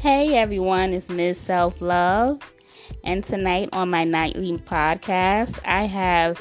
[0.00, 1.38] Hey everyone, it's Ms.
[1.38, 2.40] Self Love.
[3.04, 6.40] And tonight on my nightly podcast, I have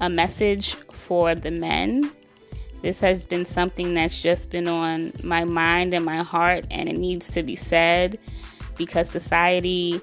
[0.00, 2.10] a message for the men.
[2.80, 6.96] This has been something that's just been on my mind and my heart, and it
[6.96, 8.18] needs to be said
[8.78, 10.00] because society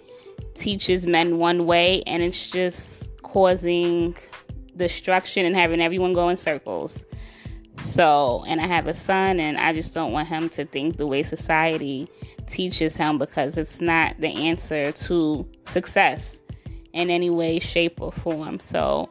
[0.54, 4.15] teaches men one way and it's just causing
[4.78, 7.04] destruction and having everyone go in circles.
[7.92, 11.06] So, and I have a son, and I just don't want him to think the
[11.06, 12.07] way society
[12.50, 16.38] teaches him because it's not the answer to success
[16.93, 18.62] in any way, shape, or form.
[18.62, 19.10] So,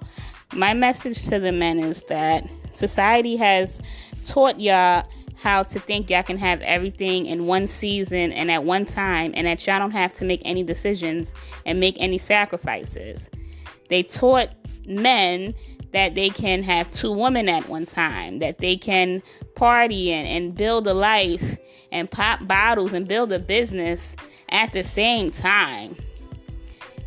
[0.54, 3.82] my message to the men is that society has
[4.24, 5.06] taught y'all
[5.37, 9.46] how to think y'all can have everything in one season and at one time, and
[9.46, 11.28] that y'all don't have to make any decisions
[11.66, 13.28] and make any sacrifices.
[13.88, 14.48] They taught
[14.87, 15.54] men
[15.92, 19.22] that they can have two women at one time, that they can
[19.54, 21.58] party and, and build a life
[21.90, 24.15] and pop bottles and build a business
[24.48, 25.96] at the same time.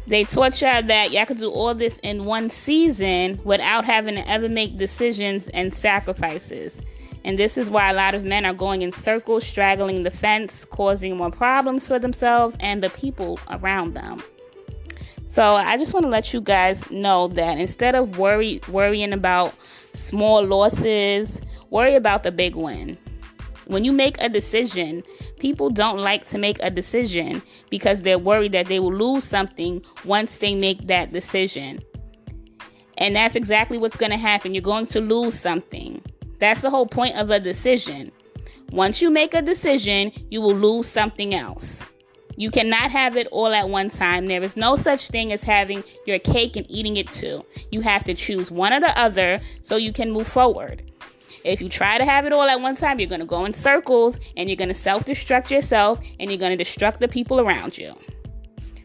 [0.06, 4.30] They taught y'all that y'all could do all this in one season without having to
[4.30, 6.82] ever make decisions and sacrifices.
[7.24, 10.66] And this is why a lot of men are going in circles, straggling the fence,
[10.66, 14.22] causing more problems for themselves and the people around them.
[15.34, 19.56] So I just want to let you guys know that instead of worry worrying about
[19.96, 23.00] small losses, worry about the big win.
[23.66, 25.02] When you make a decision,
[25.40, 29.84] people don't like to make a decision because they're worried that they will lose something
[30.06, 31.82] once they make that decision.
[33.00, 34.54] And that's exactly what's going to happen.
[34.54, 36.00] You're going to lose something.
[36.38, 38.12] That's the whole point of a decision.
[38.70, 41.82] Once you make a decision, you will lose something else.
[42.36, 44.28] You cannot have it all at one time.
[44.28, 47.46] There is no such thing as having your cake and eating it too.
[47.72, 50.84] You have to choose one or the other so you can move forward.
[51.44, 53.54] If you try to have it all at one time, you're going to go in
[53.54, 57.40] circles and you're going to self destruct yourself and you're going to destruct the people
[57.40, 57.96] around you.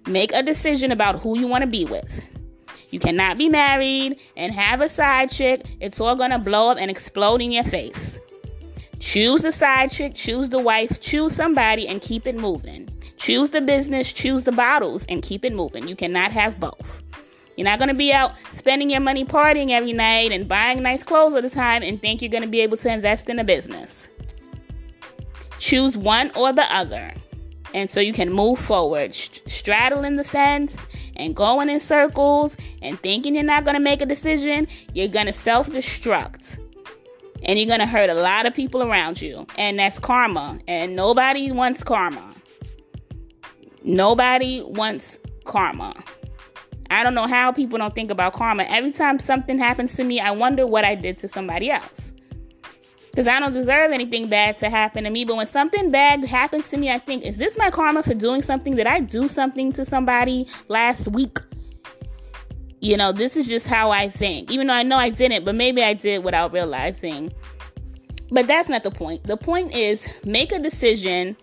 [0.06, 2.22] Make a decision about who you want to be with.
[2.90, 5.62] You cannot be married and have a side chick.
[5.80, 8.18] It's all going to blow up and explode in your face.
[8.98, 12.88] Choose the side chick, choose the wife, choose somebody and keep it moving.
[13.18, 15.88] Choose the business, choose the bottles, and keep it moving.
[15.88, 17.02] You cannot have both.
[17.56, 21.02] You're not going to be out spending your money partying every night and buying nice
[21.02, 23.44] clothes all the time and think you're going to be able to invest in a
[23.44, 24.06] business.
[25.58, 27.12] Choose one or the other.
[27.74, 30.76] And so you can move forward, straddling the fence
[31.16, 34.68] and going in circles and thinking you're not going to make a decision.
[34.94, 36.60] You're going to self destruct.
[37.42, 39.46] And you're going to hurt a lot of people around you.
[39.56, 40.60] And that's karma.
[40.68, 42.34] And nobody wants karma.
[43.88, 45.94] Nobody wants karma.
[46.90, 48.64] I don't know how people don't think about karma.
[48.64, 52.12] Every time something happens to me, I wonder what I did to somebody else.
[53.10, 55.24] Because I don't deserve anything bad to happen to me.
[55.24, 58.42] But when something bad happens to me, I think, is this my karma for doing
[58.42, 58.76] something?
[58.76, 61.38] Did I do something to somebody last week?
[62.80, 64.52] You know, this is just how I think.
[64.52, 67.32] Even though I know I didn't, but maybe I did without realizing.
[68.30, 69.24] But that's not the point.
[69.24, 71.38] The point is make a decision,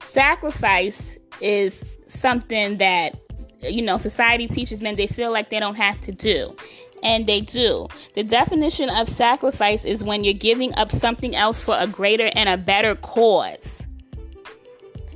[0.00, 3.18] sacrifice is something that
[3.60, 6.54] you know society teaches men they feel like they don't have to do
[7.02, 7.88] and they do.
[8.14, 12.48] The definition of sacrifice is when you're giving up something else for a greater and
[12.48, 13.82] a better cause.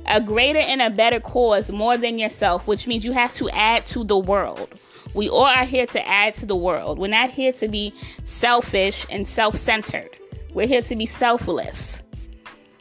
[0.05, 3.85] A greater and a better cause more than yourself which means you have to add
[3.87, 4.73] to the world.
[5.13, 6.99] We all are here to add to the world.
[6.99, 7.93] We're not here to be
[8.25, 10.09] selfish and self-centered.
[10.53, 12.03] We're here to be selfless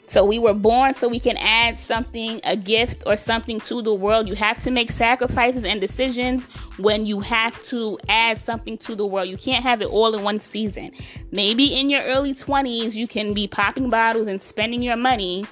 [0.08, 3.92] so we were born so we can add something, a gift or something to the
[3.92, 4.28] world.
[4.28, 6.44] You have to make sacrifices and decisions
[6.78, 9.28] when you have to add something to the world.
[9.28, 10.92] You can't have it all in one season.
[11.32, 15.44] Maybe in your early 20s, you can be popping bottles and spending your money.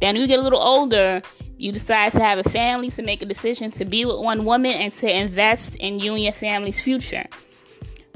[0.00, 1.22] Then you get a little older,
[1.56, 4.72] you decide to have a family, to make a decision to be with one woman
[4.72, 7.26] and to invest in you and your family's future.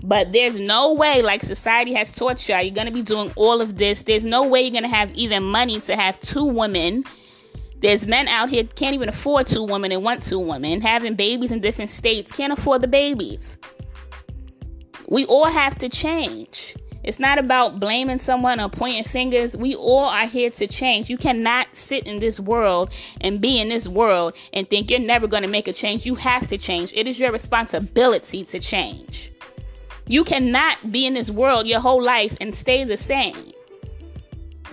[0.03, 3.77] But there's no way, like society has taught you, you're gonna be doing all of
[3.77, 4.03] this.
[4.03, 7.05] There's no way you're gonna have even money to have two women.
[7.81, 11.51] There's men out here can't even afford two women and want two women, having babies
[11.51, 13.57] in different states, can't afford the babies.
[15.09, 16.77] We all have to change.
[17.03, 19.57] It's not about blaming someone or pointing fingers.
[19.57, 21.09] We all are here to change.
[21.09, 22.93] You cannot sit in this world
[23.23, 26.05] and be in this world and think you're never going to make a change.
[26.05, 26.93] You have to change.
[26.95, 29.33] It is your responsibility to change.
[30.11, 33.53] You cannot be in this world your whole life and stay the same.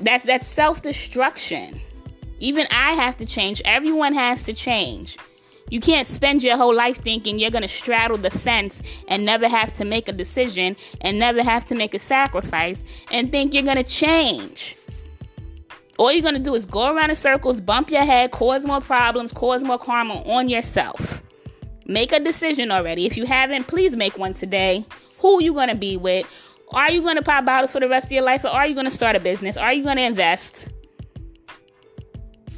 [0.01, 1.79] That that's self-destruction.
[2.39, 3.61] Even I have to change.
[3.63, 5.15] Everyone has to change.
[5.69, 9.47] You can't spend your whole life thinking you're going to straddle the fence and never
[9.47, 13.61] have to make a decision and never have to make a sacrifice and think you're
[13.61, 14.75] going to change.
[15.97, 18.81] all you're going to do is go around in circles, bump your head, cause more
[18.81, 21.21] problems, cause more karma on yourself.
[21.85, 23.05] Make a decision already.
[23.05, 24.85] If you haven't, please make one today.
[25.19, 26.27] Who are you to be with?
[26.69, 28.91] Are you to pop bottles for the rest of your life or are you to
[28.91, 29.57] start a business?
[29.57, 30.67] Are you to invest?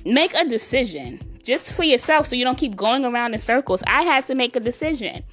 [0.05, 3.83] Make a decision just for yourself so you don't keep going around in circles.
[3.85, 5.23] I had to make a decision.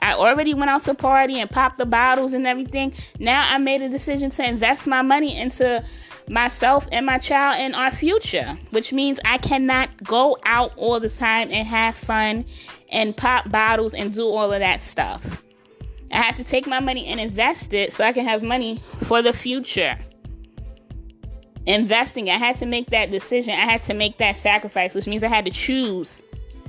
[0.00, 2.92] I already went out to party and popped the bottles and everything.
[3.18, 5.82] Now I made a decision to invest my money into
[6.28, 11.08] myself and my child and our future, which means I cannot go out all the
[11.08, 12.44] time and have fun
[12.90, 15.42] and pop bottles and do all of that stuff.
[16.14, 19.20] I have to take my money and invest it so I can have money for
[19.20, 19.98] the future.
[21.66, 23.52] Investing, I had to make that decision.
[23.52, 26.22] I had to make that sacrifice, which means I had to choose.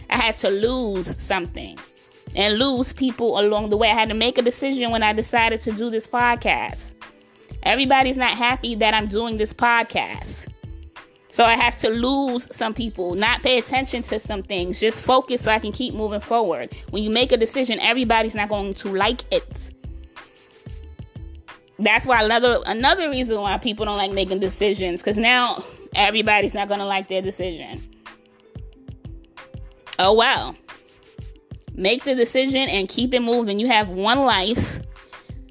[0.09, 1.77] I had to lose something
[2.35, 3.89] and lose people along the way.
[3.89, 6.77] I had to make a decision when I decided to do this podcast.
[7.63, 10.44] Everybody's not happy that I'm doing this podcast.
[11.35, 15.41] So I have to lose some people, not pay attention to some things, just focus
[15.41, 16.73] so I can keep moving forward.
[16.91, 19.45] When you make a decision, everybody's not going to like it.
[21.77, 25.61] That's why another another reason why people don't like making decisions cuz now
[25.93, 27.83] everybody's not going to like their decision.
[29.99, 30.55] Oh well.
[31.73, 33.59] Make the decision and keep it moving.
[33.59, 34.79] You have one life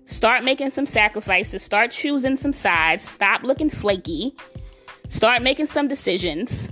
[0.05, 1.63] Start making some sacrifices.
[1.63, 3.07] Start choosing some sides.
[3.07, 4.35] Stop looking flaky.
[5.15, 6.69] Start making some decisions.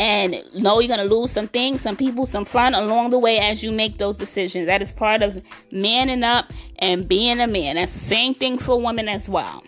[0.00, 3.38] And know you're going to lose some things, some people, some fun along the way
[3.38, 4.66] as you make those decisions.
[4.66, 7.76] That is part of manning up and being a man.
[7.76, 9.62] That's the same thing for women as well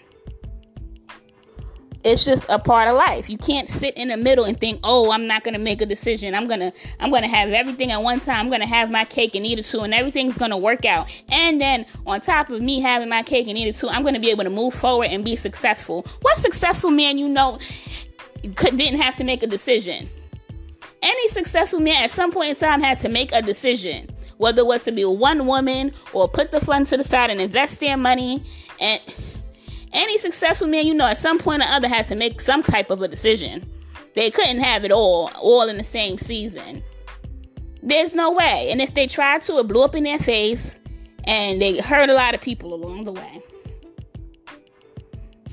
[2.04, 3.28] it's just a part of life.
[3.28, 5.86] You can't sit in the middle and think, "Oh, I'm not going to make a
[5.86, 6.34] decision.
[6.34, 8.38] I'm going to I'm going to have everything at one time.
[8.38, 10.84] I'm going to have my cake and eat it too and everything's going to work
[10.84, 14.02] out." And then on top of me having my cake and eat it too, I'm
[14.02, 16.06] going to be able to move forward and be successful.
[16.22, 17.58] What successful man you know
[18.54, 20.08] could, didn't have to make a decision?
[21.02, 24.66] Any successful man at some point in time had to make a decision, whether it
[24.66, 27.96] was to be one woman or put the funds to the side and invest their
[27.96, 28.42] money
[28.80, 29.00] and
[29.92, 32.90] any successful man you know at some point or other had to make some type
[32.90, 33.70] of a decision.
[34.14, 36.82] They couldn't have it all, all in the same season.
[37.82, 38.70] There's no way.
[38.70, 40.78] And if they tried to, it blew up in their face
[41.24, 43.42] and they hurt a lot of people along the way.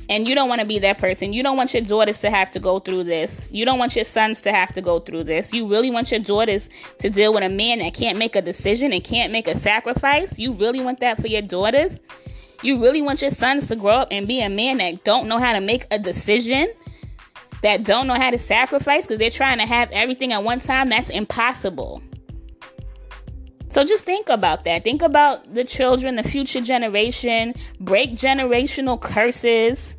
[0.07, 1.33] And you don't want to be that person.
[1.33, 3.47] You don't want your daughters to have to go through this.
[3.49, 5.51] You don't want your sons to have to go through this.
[5.51, 8.93] You really want your daughters to deal with a man that can't make a decision
[8.93, 10.37] and can't make a sacrifice.
[10.37, 11.99] You really want that for your daughters?
[12.65, 15.37] You really want your sons to grow up and be a man that don't know
[15.37, 16.67] how to make a decision,
[17.61, 20.89] that don't know how to sacrifice because they're trying to have everything at one time?
[20.89, 22.01] That's impossible.
[23.71, 24.83] So just think about that.
[24.83, 29.95] Think about the children, the future generation, break generational curses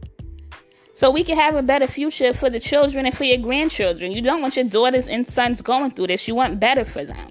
[0.96, 4.10] so we can have a better future for the children and for your grandchildren.
[4.10, 6.26] You don't want your daughters and sons going through this.
[6.26, 7.30] You want better for them.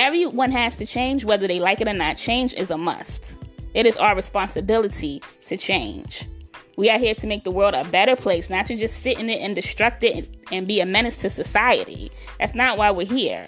[0.00, 2.16] Everyone has to change, whether they like it or not.
[2.16, 3.36] Change is a must.
[3.74, 6.26] It is our responsibility to change.
[6.78, 9.28] We are here to make the world a better place, not to just sit in
[9.28, 12.10] it and destruct it and be a menace to society.
[12.38, 13.46] That's not why we're here.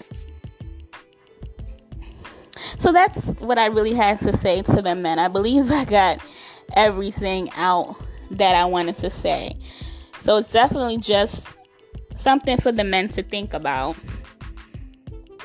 [2.80, 5.18] So that's what I really had to say to the men.
[5.18, 6.20] I believe I got
[6.74, 7.96] everything out
[8.30, 9.56] that I wanted to say.
[10.20, 11.46] So it's definitely just
[12.14, 13.96] something for the men to think about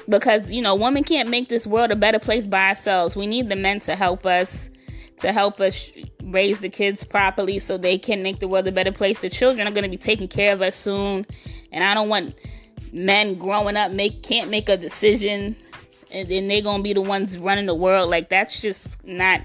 [0.09, 3.15] because you know women can't make this world a better place by ourselves.
[3.15, 4.69] We need the men to help us
[5.17, 5.91] to help us
[6.23, 9.19] raise the kids properly so they can make the world a better place.
[9.19, 11.25] The children are going to be taking care of us soon.
[11.71, 12.35] And i don't want
[12.93, 15.55] men growing up make can't make a decision
[16.11, 18.09] and then they're going to be the ones running the world.
[18.09, 19.41] Like that's just not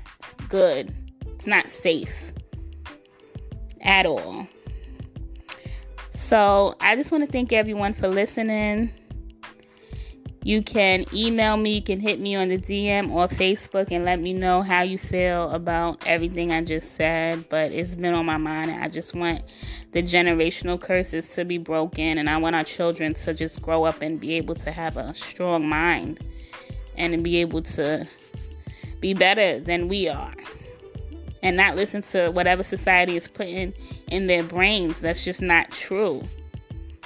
[0.49, 0.95] good.
[1.27, 2.33] It's not safe
[3.81, 4.47] at all.
[6.15, 8.93] So i just want to thank everyone for listening
[10.45, 14.21] you can email me, you can hit me on the DM or Facebook and let
[14.21, 17.49] me know how you feel about everything I just said.
[17.49, 19.43] But it's been on my mind, I just want
[19.93, 24.03] the generational curses to be broken, and I want our children to just grow up
[24.03, 26.21] and be able to have a strong mind
[26.97, 28.07] and be able to
[29.01, 30.33] be better than we are
[31.43, 33.75] and not listen to whatever society is putting
[34.09, 35.01] in their brains.
[35.01, 36.23] That's just not true.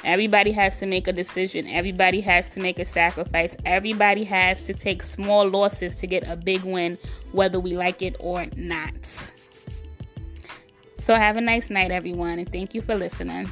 [0.06, 1.66] Everybody has to make a decision.
[1.66, 3.56] Everybody has to make a sacrifice.
[3.64, 6.96] Everybody has to take small losses to get a big win,
[7.32, 8.94] whether we like it or not.
[11.00, 13.50] So, have a nice night, everyone, and thank you for listening.